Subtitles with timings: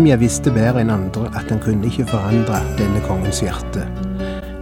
[0.00, 3.82] Nehemia visste bedre enn andre at han kunne ikke forandre denne kongens hjerte.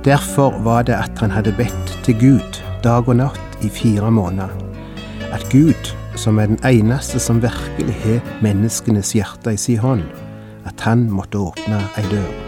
[0.03, 4.51] Derfor var det at han hadde bedt til Gud dag og natt i fire måneder.
[5.31, 10.03] At Gud, som er den eneste som virkelig har menneskenes hjerte i sin hånd,
[10.67, 12.48] at han måtte åpne ei dør.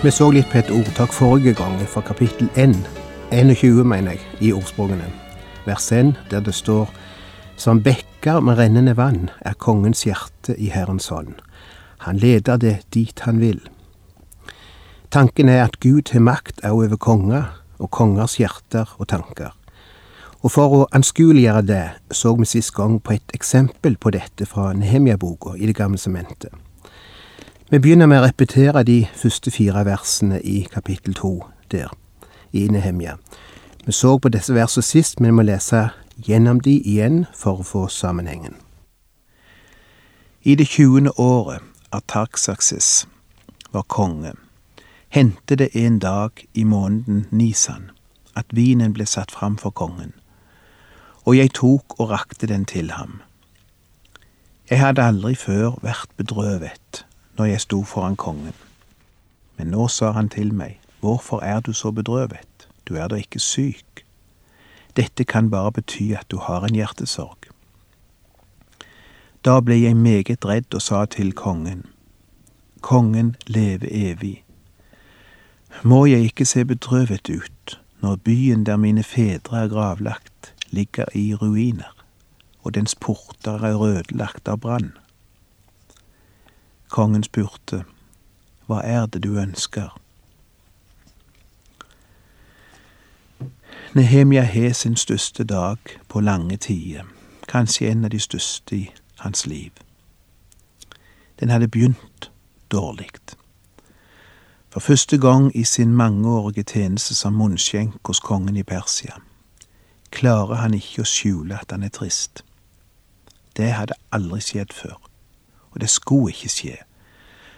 [0.00, 2.72] Vi så litt på et ordtak forrige gang, fra kapittel 1,
[3.36, 5.04] 21, mener jeg, i ordspråkene.
[5.66, 6.88] Vers 1, der det står
[7.60, 11.34] Som bekker med rennende vann er kongens hjerte i Herrens hånd.
[11.98, 13.60] Han leder det dit han vil.
[15.10, 19.52] Tanken er at Gud har makt òg over konger og kongers hjerter og tanker.
[20.40, 24.72] Og for å anskueliggjøre det, så vi sist gang på et eksempel på dette fra
[24.72, 26.56] Nehemia-boka i Det gamle sementet.
[27.70, 31.28] Vi begynner med å repetere de første fire versene i kapittel to
[31.70, 31.92] der,
[32.50, 33.12] i Nehemja.
[33.86, 35.82] Vi så på disse versene sist, men vi må lese
[36.18, 38.56] gjennom de igjen for å få sammenhengen.
[40.42, 41.62] I det tjuende året
[41.94, 43.06] av Tarksaksis
[43.70, 44.32] var konge,
[45.14, 47.92] hendte det en dag i måneden Nisan
[48.34, 50.10] at vinen ble satt fram for kongen,
[51.22, 53.20] og jeg tok og rakte den til ham.
[54.66, 57.04] Jeg hadde aldri før vært bedrøvet
[57.38, 58.54] når jeg sto foran kongen.
[59.56, 62.68] Men nå sa han til meg, Hvorfor er du så bedrøvet?
[62.88, 64.04] Du er da ikke syk.
[64.96, 67.48] Dette kan bare bety at du har en hjertesorg.
[69.44, 71.86] Da ble jeg meget redd og sa til kongen,
[72.80, 74.44] Kongen leve evig.
[75.84, 81.34] Må jeg ikke se bedrøvet ut når byen der mine fedre er gravlagt, ligger i
[81.34, 81.92] ruiner,
[82.62, 84.92] og dens porter er ødelagt av brann?
[86.90, 87.84] Kongen spurte,
[88.66, 89.94] Hva er det du ønsker?
[93.94, 97.04] Nehemia har sin største dag på lange tider,
[97.48, 99.70] kanskje en av de største i hans liv.
[101.40, 102.30] Den hadde begynt
[102.70, 103.10] dårlig.
[104.70, 109.18] For første gang i sin mangeårige tjeneste som munnskjenk hos kongen i Persia
[110.10, 112.42] klarer han ikke å skjule at han er trist.
[113.56, 115.09] Det hadde aldri skjedd før
[115.70, 116.76] og det skulle ikke skje,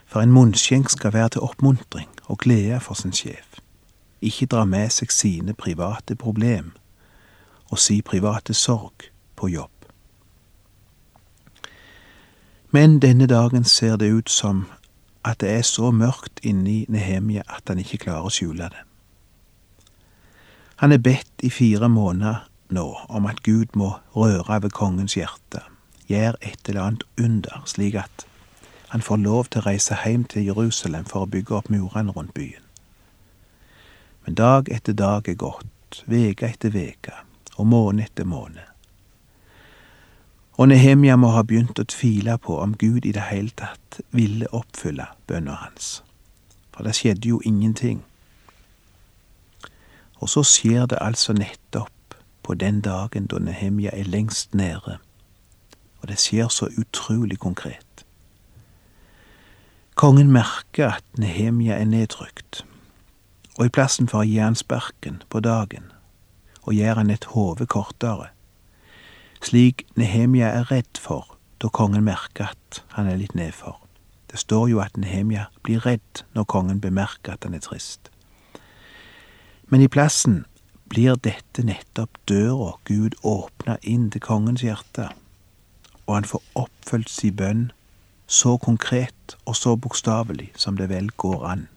[0.07, 3.59] for en munnskjenk skal være til oppmuntring og glede for sin sjef,
[4.21, 6.73] ikke dra med seg sine private problem
[7.73, 9.71] og si private sorg på jobb.
[12.71, 14.67] Men denne dagen ser det ut som
[15.25, 18.85] at det er så mørkt inni Nehemia at han ikke klarer å skjule det.
[20.83, 25.63] Han er bedt i fire måneder nå om at Gud må røre ved kongens hjerte
[26.09, 28.27] gjør et eller annet under, slik at
[28.93, 32.35] han får lov til å reise hjem til Jerusalem for å bygge opp murene rundt
[32.37, 32.61] byen.
[34.25, 37.15] Men dag etter dag er gått, veke etter veke,
[37.57, 38.69] og måned etter måned.
[40.61, 44.51] Og Nehemia må ha begynt å tvile på om Gud i det hele tatt ville
[44.53, 46.03] oppfylle bønna hans,
[46.75, 48.05] for det skjedde jo ingenting.
[50.21, 54.99] Og så skjer det altså nettopp på den dagen da Nehemia er lengst nede
[56.03, 58.05] og det skjer så utrolig konkret.
[59.95, 62.65] Kongen merker at Nehemia er nedtrykt,
[63.59, 65.93] og i plassen for å gi han sparken på dagen,
[66.67, 68.33] og gjør han et hode kortere,
[69.43, 73.79] slik Nehemia er redd for da kongen merker at han er litt nedfor.
[74.33, 78.09] Det står jo at Nehemia blir redd når kongen bemerker at han er trist.
[79.69, 80.43] Men i plassen
[80.91, 85.11] blir dette nettopp døra Gud åpna inn til kongens hjerte
[86.07, 87.71] og han får oppfylt sin bønn
[88.27, 91.69] så konkret og så bokstavelig som det vel går an.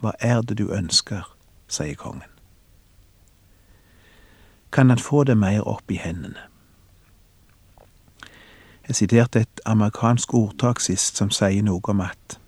[0.00, 1.24] Hva er det du ønsker,
[1.68, 2.28] sier kongen.
[4.72, 6.38] Kan han få det mer opp i hendene?
[8.88, 12.38] Jeg siterte et amerikansk ordtak sist som sier noe om at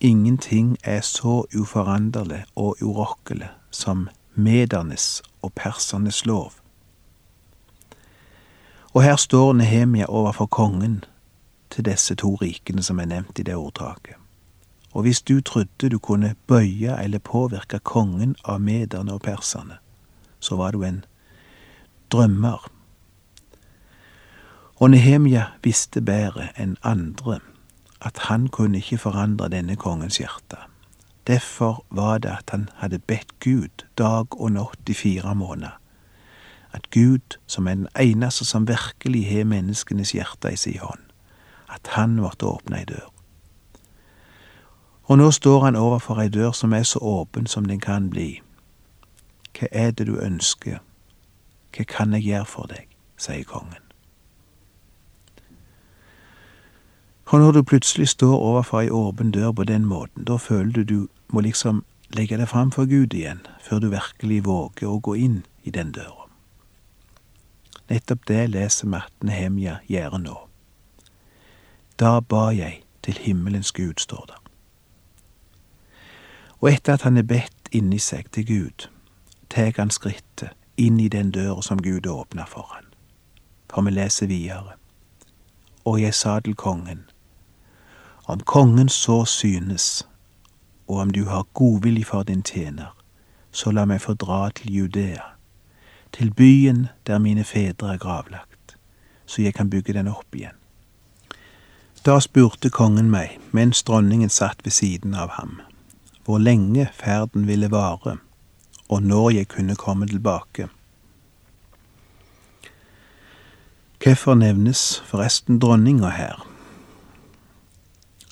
[0.00, 6.52] ingenting er så uforanderlig og urokkelig som medernes og persernes lov
[8.96, 11.04] Og her står Nehemia overfor kongen
[11.70, 14.16] til disse to rikene som er nevnt i det ordtaket.
[14.92, 19.76] Og hvis du trodde du kunne bøye eller påvirke kongen av mederne og perserne,
[20.40, 21.04] så var du en
[22.12, 22.70] drømmer.
[24.80, 27.42] Og Nehemia visste bedre enn andre
[28.00, 30.56] at han kunne ikke forandre denne kongens hjerte.
[31.26, 35.76] Derfor var det at han hadde bedt Gud dag og natt i fire måneder.
[36.76, 41.00] At Gud, som er den eneste som virkelig har menneskenes hjerte i sin hånd,
[41.72, 43.08] at han måtte åpne ei dør.
[45.08, 48.42] Og nå står han overfor ei dør som er så åpen som den kan bli.
[49.56, 50.82] Hva er det du ønsker?
[51.76, 52.84] Hva kan jeg gjøre for deg?
[53.16, 53.80] sier kongen.
[57.26, 60.84] Og når du plutselig står overfor ei åpen dør på den måten, da føler du
[60.84, 61.84] du må liksom
[62.14, 65.90] legge deg fram for Gud igjen, før du virkelig våger å gå inn i den
[65.92, 66.25] døra.
[67.88, 70.36] Nettopp det leser vi at Nehemja gjør nå.
[71.98, 74.40] Da ba jeg til himmelens Gud, står det.
[76.60, 78.88] Og etter at han er bedt inni seg til Gud,
[79.50, 82.84] tar han skrittet inn i den døra som Gud åpna for han.
[83.70, 84.74] For vi leser videre.
[85.84, 87.04] Og jeg sa til kongen,
[88.26, 90.06] om kongen så synes
[90.86, 92.96] og om du har godvilje for din tjener,
[93.50, 95.35] så la meg få dra til Judea,
[96.16, 98.76] til byen der mine fedre er gravlagt,
[99.26, 100.56] så jeg kan bygge den opp igjen.
[102.06, 105.60] Da spurte kongen meg, mens dronningen satt ved siden av ham,
[106.24, 108.16] hvor lenge ferden ville vare,
[108.88, 110.68] og når jeg kunne komme tilbake.
[114.02, 116.46] Hvorfor nevnes forresten dronninga her?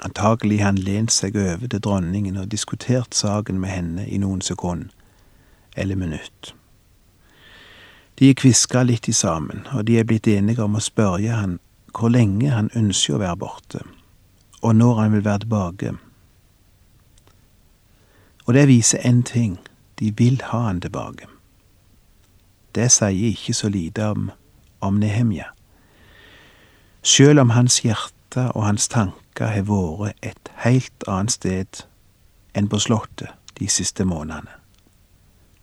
[0.04, 4.90] Antagelig han lent seg over til dronningen og diskutert saken med henne i noen sekund,
[5.76, 6.54] eller minutt.
[8.18, 11.58] De er kviska litt i sammen, og de er blitt enige om å spørre han
[11.94, 13.80] hvor lenge han ønsker å være borte,
[14.62, 15.92] og når han vil være tilbake.
[18.46, 19.58] Og det viser én ting,
[19.98, 21.26] de vil ha han tilbake.
[22.74, 24.30] Det sier ikke så lite om,
[24.80, 25.46] om Nehemja.
[27.02, 31.84] Sjøl om hans hjerte og hans tanker har vært et helt annet sted
[32.54, 34.50] enn på Slottet de siste månedene.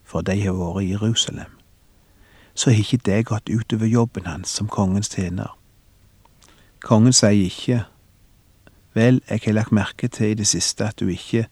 [0.03, 1.60] For de har vært i Jerusalem.
[2.61, 5.57] Så har ikke det gått utover jobben hans som kongens tjener.
[6.85, 7.79] Kongen sier ikke
[8.93, 11.47] Vel, jeg har lagt merke til i det siste at du ikke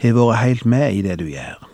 [0.00, 1.68] har vært helt med i det du gjør.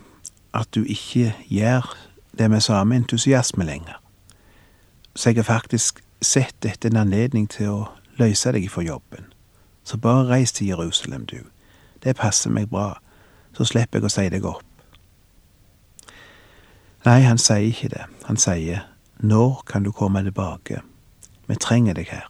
[0.55, 1.95] At du ikke gjør
[2.39, 4.01] det med samme entusiasme lenger.
[5.15, 7.89] Så jeg har faktisk sett dette en anledning til å
[8.19, 9.29] løse deg for jobben.
[9.85, 11.39] Så bare reis til Jerusalem, du.
[12.03, 12.97] Det passer meg bra.
[13.53, 14.68] Så slipper jeg å si deg opp.
[17.09, 18.05] Nei, han sier ikke det.
[18.25, 18.85] Han sier,
[19.19, 20.83] Når kan du komme tilbake?
[21.47, 22.27] Vi trenger deg her.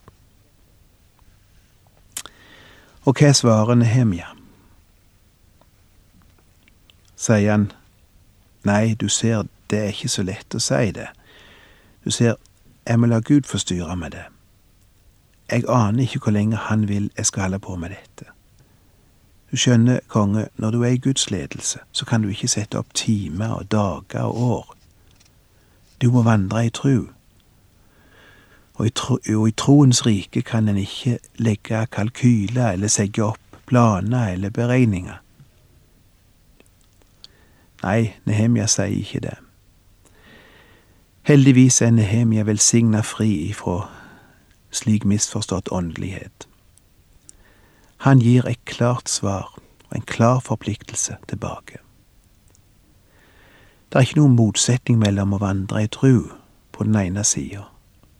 [3.02, 4.28] Og hva svarer Nehemja?
[7.16, 7.72] Sier han,
[8.64, 11.08] Nei, du ser, det er ikke så lett å si det.
[12.04, 12.38] Du ser,
[12.86, 14.26] jeg må la Gud få styre med det.
[15.50, 18.30] Jeg aner ikke hvor lenge han vil jeg skal holde på med dette.
[19.50, 22.94] Du skjønner, konge, når du er i Guds ledelse, så kan du ikke sette opp
[22.94, 24.74] timer og dager og år.
[26.02, 27.06] Du må vandre i tru.
[28.74, 33.58] Og i, tro, og i troens rike kan en ikke legge kalkyler eller segge opp
[33.66, 35.16] planer eller beregninger.
[37.82, 39.36] Nei, Nehemia sier ikke det.
[41.28, 43.82] Heldigvis er Nehemia velsigna fri ifra
[44.70, 46.47] slik misforstått åndelighet.
[48.06, 49.54] Han gir et klart svar
[49.88, 51.78] og en klar forpliktelse tilbake.
[53.88, 56.28] Det er ikke noen motsetning mellom å vandre i tru
[56.72, 57.64] på den ene sida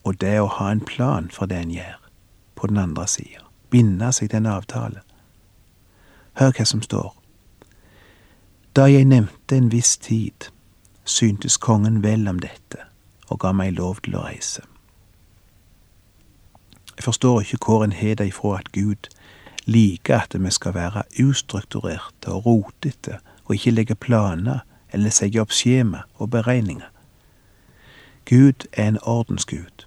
[0.09, 1.99] og det å ha en plan for det en gjør,
[2.55, 3.45] på den andre sida.
[3.71, 5.03] Binde seg til en avtale.
[6.41, 7.11] Hør hva som står.
[8.77, 10.49] Da jeg nevnte en viss tid,
[11.05, 12.81] syntes kongen vel om dette
[13.29, 14.65] og ga meg lov til å reise.
[16.97, 19.11] Jeg forstår ikke hvor en har det ifra at Gud
[19.69, 24.59] liker at vi skal være ustrukturerte og rotete og ikke legge planer
[24.93, 26.89] eller sette opp skjema og beregninger.
[28.29, 29.87] Gud er en ordensgud,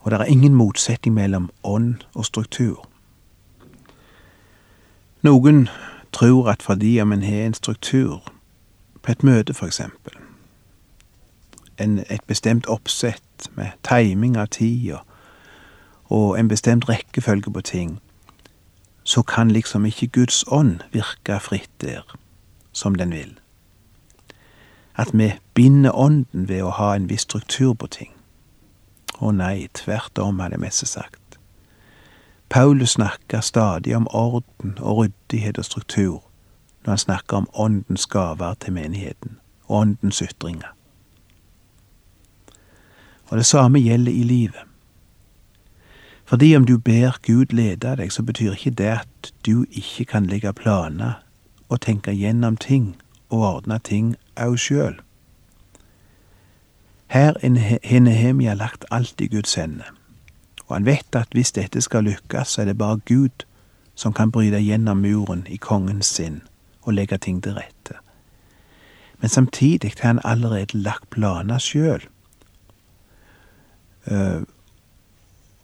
[0.00, 2.88] og det er ingen motsetning mellom ånd og struktur.
[5.22, 5.68] Noen
[6.12, 8.32] tror at fordi om en har en struktur
[9.02, 9.54] på et møte,
[11.78, 14.98] en, et bestemt oppsett med timing av tida,
[16.04, 18.00] og en bestemt rekkefølge på ting,
[19.04, 22.02] så kan liksom ikke Guds ånd virke fritt der,
[22.72, 23.38] som den vil.
[24.96, 28.12] At vi binder ånden ved å ha en viss struktur på ting.
[29.20, 31.38] Å nei, tvert om, hadde Messe sagt.
[32.48, 36.22] Paulus snakker stadig om orden og ryddighet og struktur
[36.84, 40.74] når han snakker om åndens gaver til menigheten, åndens ytringer.
[43.32, 44.73] Og det samme gjelder i livet.
[46.24, 50.26] Fordi om du ber Gud lede deg, så betyr ikke det at du ikke kan
[50.26, 51.20] legge planer
[51.68, 52.96] og tenke gjennom ting
[53.28, 54.96] og ordne ting òg sjøl.
[57.06, 57.36] Her
[57.84, 59.92] har Nehemia lagt alt i Guds hender,
[60.66, 63.44] og han vet at hvis dette skal lykkes, så er det bare Gud
[63.94, 66.40] som kan bryte gjennom muren i kongens sinn
[66.82, 68.00] og legge ting til rette.
[69.20, 72.02] Men samtidig har han allerede lagt planer sjøl.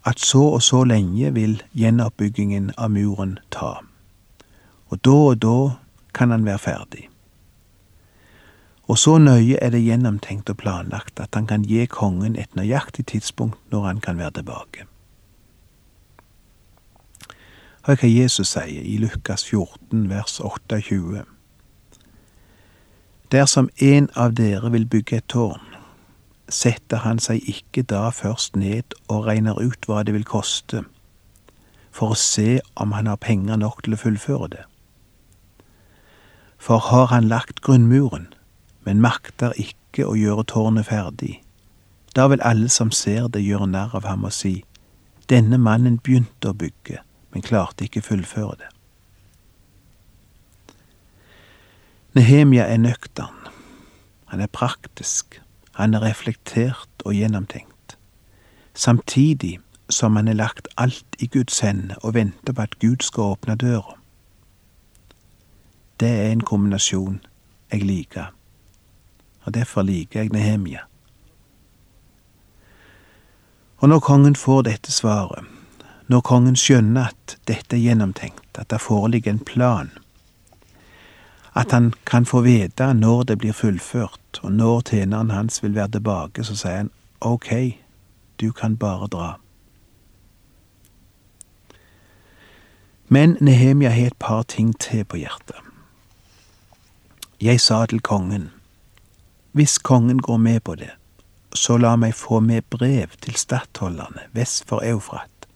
[0.05, 3.81] At så og så lenge vil gjenoppbyggingen av muren ta.
[4.89, 5.59] Og da og da
[6.15, 7.09] kan han være ferdig.
[8.91, 13.07] Og så nøye er det gjennomtenkt og planlagt at han kan gi kongen et nøyaktig
[13.07, 14.87] tidspunkt når han kan være tilbake.
[17.87, 21.23] Hør hva Jesus sier i Lukas 14 vers 28.
[23.31, 25.70] Dersom en av dere vil bygge et tårn,
[26.51, 30.85] setter han seg ikke da først ned og regner ut hva det vil koste,
[31.91, 34.65] for å se om han har penger nok til å fullføre det.
[36.61, 38.29] For har han lagt grunnmuren,
[38.85, 41.39] men makter ikke å gjøre tårnet ferdig,
[42.17, 44.61] da vil alle som ser det gjøre narr av ham og si,
[45.31, 46.99] denne mannen begynte å bygge,
[47.31, 48.71] men klarte ikke fullføre det.
[52.19, 53.37] Nehemia er nøktern.
[54.33, 55.39] Han er praktisk.
[55.81, 57.97] Han er reflektert og gjennomtenkt.
[58.75, 59.59] Samtidig
[59.91, 63.57] som han har lagt alt i Guds hender og venter på at Gud skal åpne
[63.57, 63.97] døra.
[66.01, 67.19] Det er en kombinasjon
[67.73, 68.31] jeg liker
[69.45, 70.79] og derfor liker jeg Nehemia.
[73.77, 75.45] Og når kongen får dette svaret,
[76.07, 79.91] når kongen skjønner at dette er gjennomtenkt, at det foreligger en plan,
[81.55, 85.89] at han kan få vite når det blir fullført, og når tjeneren hans vil være
[85.99, 86.91] tilbake, så sier han
[87.21, 87.51] ok,
[88.41, 89.35] du kan bare dra.
[93.09, 95.59] Men Nehemia har et par ting til på hjertet.
[97.41, 98.51] Jeg sa til kongen,
[99.53, 100.91] hvis kongen går med på det,
[101.55, 105.49] så la meg få med brev til stattholderne vest for Eufrat,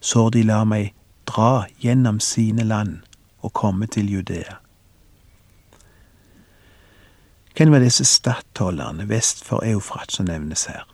[0.00, 0.92] så de lar meg
[1.26, 3.00] dra gjennom sine land
[3.42, 4.61] og komme til Judea.
[7.56, 10.86] Hvem var disse stattholderne vest for Eufrat som nevnes her?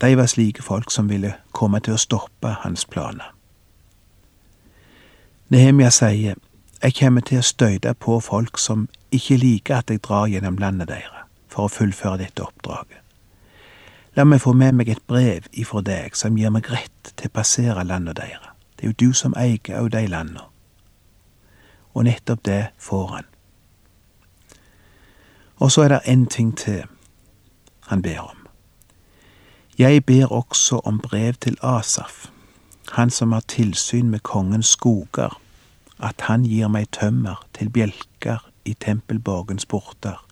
[0.00, 3.32] De var slike folk som ville komme til å stoppe hans planer.
[5.48, 6.36] Nehemia sier,
[6.82, 10.90] jeg kommer til å støyte på folk som ikke liker at jeg drar gjennom landet
[10.92, 13.00] deres for å fullføre dette oppdraget.
[14.14, 17.34] La meg få med meg et brev ifra deg som gir meg rett til å
[17.34, 18.54] passere landet deres.
[18.76, 20.44] Det er jo du som eier òg de landene.
[21.94, 23.27] Og nettopp det får han.
[25.58, 26.84] Og så er det en ting til
[27.88, 28.46] han ber om.
[29.78, 32.26] Jeg ber også om brev til Asaf,
[32.92, 35.40] han som har tilsyn med kongens skoger,
[35.98, 40.26] at han gir meg tømmer til bjelker i tempelborgens porter,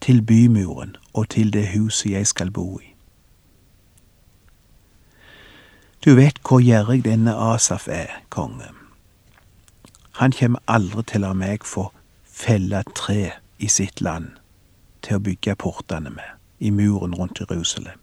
[0.00, 2.94] til bymuren og til det huset jeg skal bo i.
[6.04, 8.70] Du vet hvor gjerrig denne Asaf er, konge.
[10.12, 11.90] Han kommer aldri til å la meg få
[12.24, 14.30] felle tre i sitt land
[15.02, 17.98] til å bygge portene med, i muren rundt Jerusalem.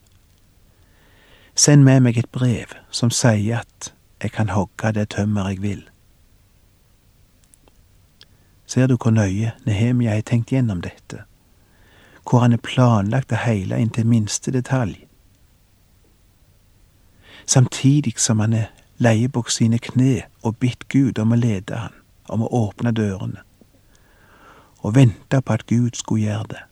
[1.55, 3.93] Send med meg et brev som sier at
[4.23, 5.83] jeg kan hogge det tømmer jeg vil
[8.65, 11.21] Ser du hvor nøye Nehemia har tenkt gjennom dette?
[12.25, 15.05] Hvor han har planlagt det hele inntil minste detalj?
[17.45, 21.93] Samtidig som han er leie sine kne og bitt Gud om å lede han,
[22.29, 23.43] om å åpne dørene,
[24.85, 26.63] og vente på at Gud skulle gjøre det.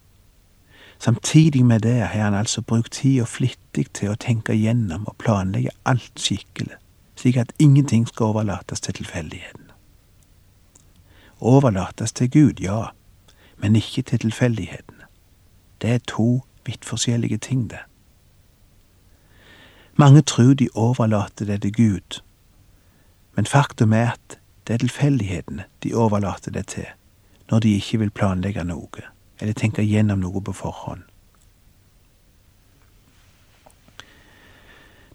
[1.02, 5.74] Samtidig med det har han altså brukt tida flittig til å tenke gjennom og planlegge
[5.90, 6.78] alt skikkelig,
[7.20, 9.74] slik at ingenting skal overlates til tilfeldigheten
[11.44, 12.86] overlates til Gud, ja,
[13.58, 15.04] men ikke til tilfeldighetene.
[15.82, 17.80] Det er to vidt forskjellige ting, det.
[19.96, 22.22] Mange tror de overlater det til Gud,
[23.36, 26.86] men faktum er at det er tilfeldighetene de overlater det til,
[27.54, 29.02] når de ikke vil planlegge noe,
[29.40, 31.04] eller tenke gjennom noe på forhånd.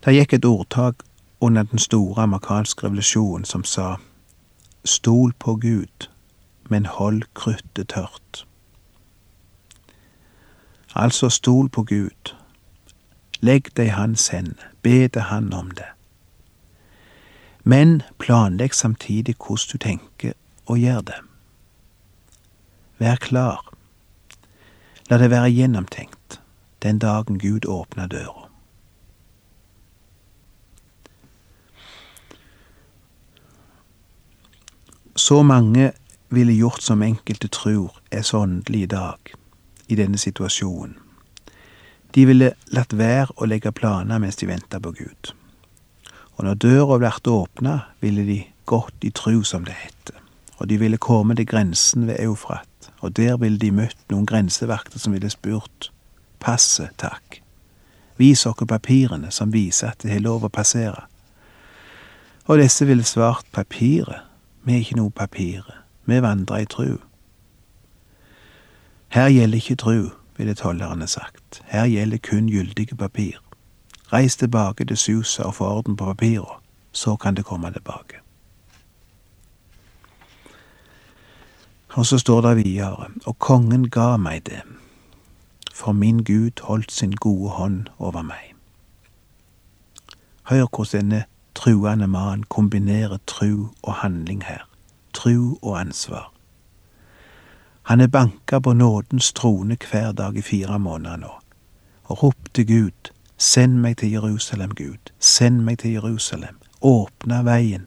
[0.04, 1.02] Det gikk et ordtak
[1.40, 3.96] under den store amerikanske revolusjonen som sa
[4.84, 6.06] Stol på Gud,
[6.70, 8.44] men hold kruttet tørt.
[10.94, 12.34] Altså stol på Gud.
[13.40, 15.90] Legg det i hans hender, be til han om det.
[17.64, 21.27] Men planlegg samtidig hvordan du tenker og gjør det.
[22.98, 23.62] Vær klar.
[25.10, 26.40] La det være gjennomtenkt
[26.82, 28.48] den dagen Gud åpner døra.
[35.18, 35.92] Så mange
[36.28, 39.34] ville gjort som enkelte tror er så åndelig i dag,
[39.86, 40.94] i denne situasjonen.
[42.14, 45.32] De ville latt være å legge planer mens de venta på Gud.
[46.36, 50.14] Og når døra ble åpna, ville de gått i tru, som det heter.
[50.58, 52.67] Og de ville komme til grensen ved Eufrat,
[53.00, 55.90] og der ville de møtt noen grensevakter som ville spurt
[56.40, 57.42] passet, takk.
[58.18, 61.06] Vis oss papirene som viser at det har lov å passere.
[62.48, 64.24] Og disse ville svart papiret,
[64.64, 66.96] vi er ikke noe papiret, vi vandrer i tru.
[69.14, 73.38] Her gjelder ikke tru, ville tollerne sagt, her gjelder kun gyldige papir.
[74.12, 76.62] Reis tilbake til Susa og få orden på papirene,
[76.92, 78.22] så kan det komme tilbake.
[81.98, 84.60] Og så står det videre, og kongen ga meg det,
[85.74, 88.52] for min Gud holdt sin gode hånd over meg.
[90.46, 91.24] Hør hvordan denne
[91.54, 94.62] truende mannen kombinerer tru og handling her,
[95.12, 96.30] tru og ansvar.
[97.82, 101.34] Han er banka på nådens trone hver dag i fire måneder nå,
[102.04, 107.86] og ropte Gud, send meg til Jerusalem, Gud, send meg til Jerusalem, åpne veien.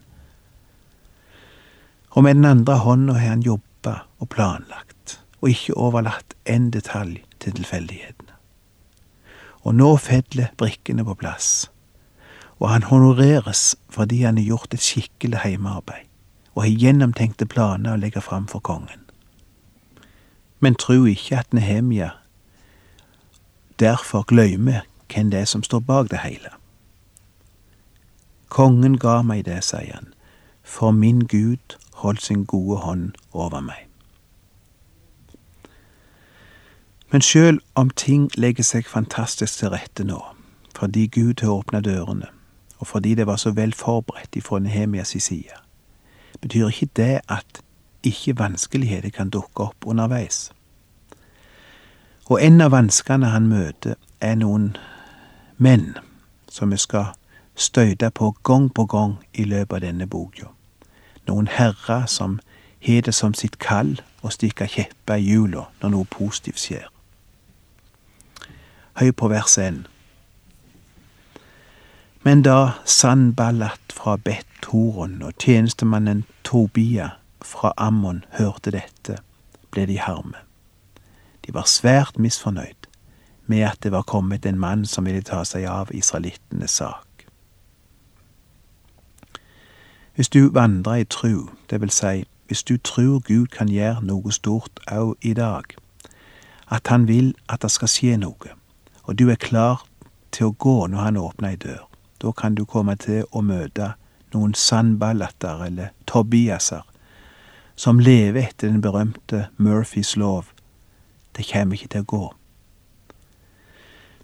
[2.10, 7.20] Og med den andre hånda har han jobba og planlagt, og ikke overlatt en detalj
[7.40, 8.32] til tilfeldighetene.
[9.62, 11.70] Og nå feller brikkene på plass,
[12.58, 16.06] og han honoreres fordi han har gjort et skikkelig heimearbeid,
[16.54, 19.02] og har gjennomtenkte planer å legge fram for kongen
[20.62, 22.12] men tru ikke at Nehemia
[23.82, 26.52] derfor gløymer hvem det er som står bak det hele.
[28.48, 30.12] Kongen ga meg det, sier han,
[30.62, 33.86] for min Gud holdt sin gode hånd over meg.
[37.12, 40.20] Men sjøl om ting legger seg fantastisk til rette nå,
[40.76, 42.26] fordi Gud har åpna dørene,
[42.78, 45.58] og fordi det var så vel forberedt ifra Nehemias side,
[46.40, 47.62] betyr ikke det at
[48.02, 50.50] ikke vanskeligheter kan dukke opp underveis.
[52.30, 54.76] Og en av vanskene han møter, er noen
[55.58, 55.96] menn
[56.48, 57.12] som vi skal
[57.54, 60.48] støyte på gang på gang i løpet av denne boka.
[61.28, 62.40] Noen herrer som
[62.86, 66.88] har det som sitt kall å stikke kjepper i hjula når noe positivt skjer.
[69.00, 69.84] Høy på vers 1.
[72.22, 79.18] Men da Sandballat fra Bet-Horon og tjenestemannen Tobia fra Ammon hørte dette,
[79.70, 80.38] ble de harme.
[81.42, 82.86] De var svært misfornøyd
[83.50, 87.11] med at det var kommet en mann som ville ta seg av israelittenes sak.
[90.14, 94.32] Hvis du vandrer i tru, det vil si hvis du tror Gud kan gjøre noe
[94.32, 95.62] stort òg i dag,
[96.68, 98.52] at Han vil at det skal skje noe,
[99.04, 99.86] og du er klar
[100.32, 101.88] til å gå når Han åpner ei dør,
[102.22, 103.92] da kan du komme til å møte
[104.34, 106.82] noen sandballatter eller Tobiaser
[107.76, 110.52] som lever etter den berømte Murphys lov.
[111.36, 112.26] Det kommer ikke til å gå.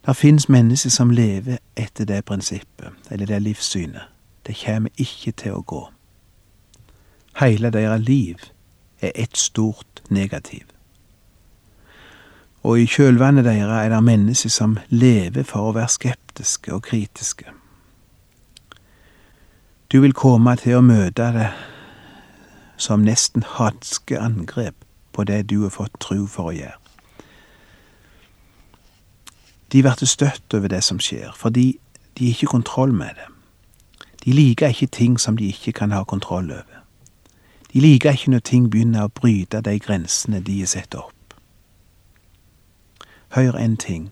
[0.07, 4.18] Det finnes mennesker som lever etter det prinsippet, eller det livssynet.
[4.49, 5.83] Det kommer ikke til å gå.
[7.37, 8.41] Hele deres liv
[9.05, 10.65] er ett stort negativ.
[12.65, 17.53] Og i kjølvannet deres er det mennesker som lever for å være skeptiske og kritiske.
[19.93, 21.53] Du vil komme til å møte det
[22.81, 24.81] som nesten hatske angrep
[25.13, 26.79] på det du har fått tro for å gjøre.
[29.73, 31.75] De blir støtt over det som skjer, fordi
[32.17, 33.35] de har ikke kontroll med det.
[34.29, 36.83] De liker ikke ting som de ikke kan ha kontroll over.
[37.73, 41.33] De liker ikke når ting begynner å bryte de grensene de har satt opp.
[43.33, 44.11] Hør en ting.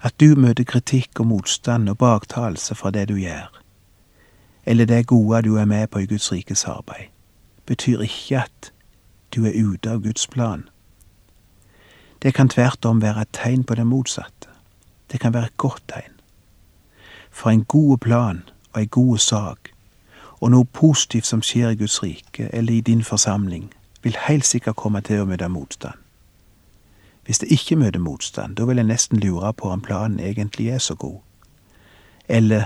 [0.00, 3.50] At du møter kritikk og motstand og baktalelse for det du gjør,
[4.64, 7.12] eller det gode du er med på i Guds rikes arbeid,
[7.68, 8.72] betyr ikke at
[9.36, 10.64] du er ute av Guds plan.
[12.22, 14.48] Det kan tvert om være et tegn på det motsatte.
[15.12, 16.16] Det kan være et godt tegn.
[17.28, 19.68] For en god plan og ei god sak,
[20.40, 24.76] og noe positivt som skjer i Guds rike eller i din forsamling, vil heilt sikkert
[24.76, 25.98] komme til å møte motstand.
[27.24, 30.78] Hvis det ikke møter motstand, da vil en nesten lure på om planen egentlig er
[30.78, 31.20] så god,
[32.28, 32.64] eller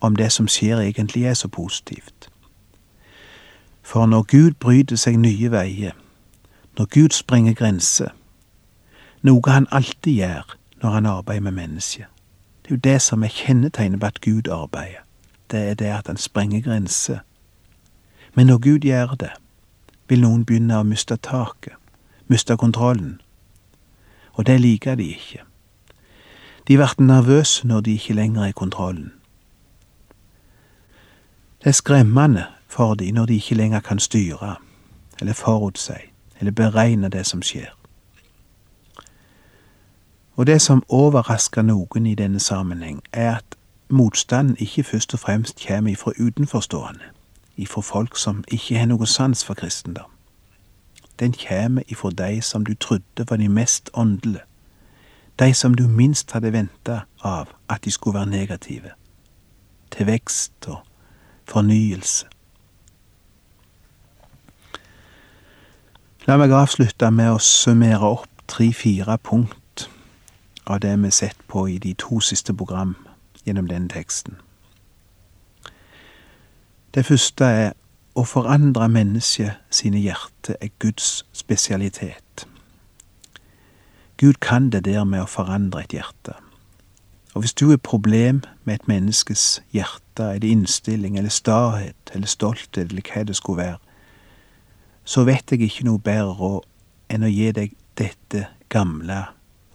[0.00, 2.30] om det som skjer egentlig er så positivt.
[3.82, 5.92] For når Gud bryter seg nye veier,
[6.78, 8.14] når Gud sprenger grenser,
[9.22, 12.04] noe han alltid gjør når han arbeider med mennesker,
[12.62, 15.07] Det er jo det som er kjennetegnet på at Gud arbeider.
[15.50, 17.18] Det er det at han sprenger grenser.
[18.34, 19.30] Men når Gud gjør det,
[20.08, 21.74] vil noen begynne å miste taket,
[22.28, 23.20] miste kontrollen.
[24.32, 25.42] Og det liker de ikke.
[26.68, 29.12] De blir nervøse når de ikke lenger er i kontrollen.
[31.58, 34.56] Det er skremmende for de når de ikke lenger kan styre,
[35.20, 35.92] eller forutsi,
[36.40, 37.72] eller beregne det som skjer.
[40.36, 43.57] Og det som overrasker noen i denne sammenheng, er at
[43.88, 47.04] motstanden ikke først og fremst kommer ifra utenforstående,
[47.56, 50.10] ifra folk som ikke har noe sans for kristendom.
[51.18, 54.42] Den kommer ifra de som du trodde var de mest åndelige,
[55.38, 58.90] de som du minst hadde venta av at de skulle være negative,
[59.90, 60.78] til vekst og
[61.48, 62.26] fornyelse.
[66.26, 69.88] La meg avslutte med å summere opp tre-fire punkt
[70.66, 72.96] av det vi har sett på i de to siste program
[73.46, 74.36] gjennom denne teksten.
[76.94, 77.72] Det første er
[78.18, 82.46] å forandre mennesket sine hjerter er Guds spesialitet.
[84.18, 86.34] Gud kan det der med å forandre et hjerte.
[87.34, 92.90] Og hvis du har problem med et menneskes hjerte, eller innstilling, eller stahet, eller stolthet,
[92.90, 93.78] eller hva det skulle være,
[95.04, 96.66] så vet jeg ikke noe bedre råd
[97.14, 99.20] enn å gi deg dette gamle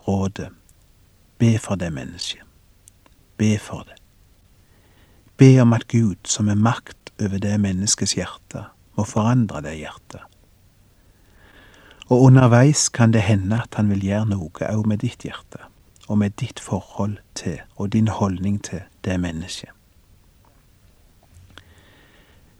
[0.08, 0.50] rådet.
[1.40, 2.44] Be for det mennesket.
[3.38, 3.98] Be for det.
[5.38, 8.68] Be om at Gud, som er makt over det menneskets hjerte,
[8.98, 10.22] må forandre det hjertet.
[12.12, 15.64] Og underveis kan det hende at han vil gjøre noe òg med ditt hjerte,
[16.08, 19.72] og med ditt forhold til og din holdning til det mennesket.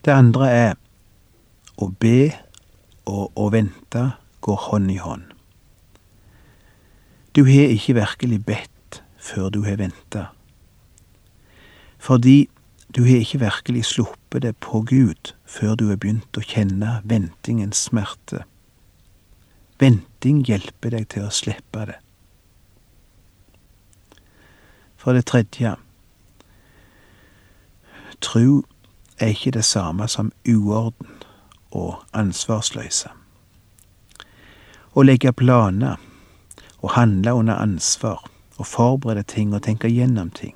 [0.04, 0.74] Det andre er
[1.80, 2.32] å be
[3.08, 4.02] og å vente
[4.44, 5.24] går hånd i hånd.
[7.34, 10.28] Du har ikke virkelig bedt før du har venta.
[12.04, 12.48] Fordi
[12.96, 17.86] du har ikke virkelig sluppet det på Gud før du har begynt å kjenne ventingens
[17.88, 18.42] smerte.
[19.80, 21.96] Venting hjelper deg til å slippe det.
[25.00, 25.74] For det tredje
[28.24, 28.62] Tru
[29.18, 31.24] er ikke det samme som uorden
[31.72, 33.10] og ansvarsløse.
[34.94, 35.96] Å legge planer
[36.84, 38.20] å handle under ansvar
[38.60, 40.54] å forberede ting og tenke gjennom ting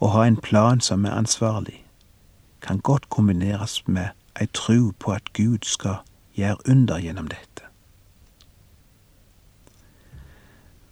[0.00, 1.84] og ha en plan som er ansvarlig,
[2.62, 4.08] kan godt kombineres med
[4.40, 6.02] ei tru på at Gud skal
[6.34, 7.68] gjøre under gjennom dette.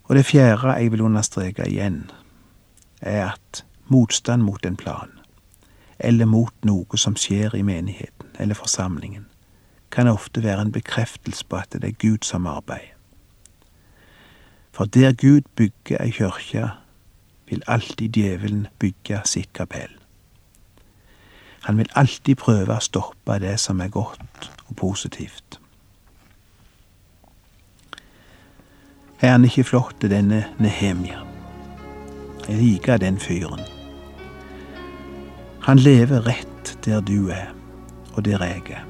[0.04, 2.10] Og det fjerde jeg vil understreke igjen,
[3.00, 5.10] er at motstand mot en plan,
[5.98, 9.26] eller mot noe som skjer i menigheten eller forsamlingen,
[9.90, 12.96] kan ofte være en bekreftelse på at det er Gud som arbeider.
[14.72, 16.70] For der Gud bygger ei kyrkje,
[17.52, 19.90] vil alltid djevelen bygge sitt kapell.
[21.62, 25.58] Han vil alltid prøve å stoppe det som er godt og positivt.
[29.20, 31.20] Er han ikke flott, denne Nehemia?
[32.48, 33.60] Jeg liker den fyren.
[35.62, 37.52] Han lever rett der du er,
[38.14, 38.88] og der jeg er.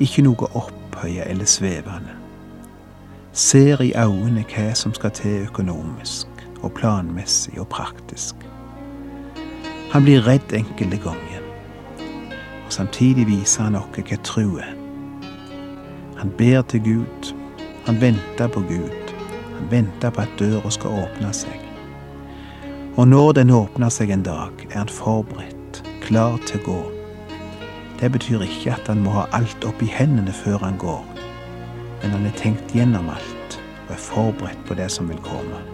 [0.00, 2.14] Ikke noe opphøye eller svevende.
[3.32, 6.33] Ser i øynene hva som skal til økonomisk
[6.64, 8.40] og planmessig og praktisk.
[9.92, 11.42] Han blir redd enkelte ganger,
[12.64, 14.72] og samtidig viser han oss hva tro er.
[16.18, 17.34] Han ber til Gud,
[17.86, 19.12] han venter på Gud,
[19.58, 21.60] han venter på at døra skal åpne seg.
[22.96, 26.80] Og når den åpner seg en dag, er han forberedt, klar til å gå.
[28.00, 31.04] Det betyr ikke at han må ha alt opp i hendene før han går,
[32.02, 35.73] men han har tenkt gjennom alt og er forberedt på det som vil komme.